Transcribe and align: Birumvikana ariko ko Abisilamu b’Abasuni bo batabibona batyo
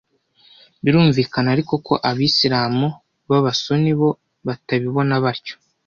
Birumvikana 0.83 1.47
ariko 1.55 1.73
ko 1.87 1.93
Abisilamu 2.09 2.87
b’Abasuni 3.29 3.89
bo 3.99 4.09
batabibona 4.47 5.15
batyo 5.25 5.55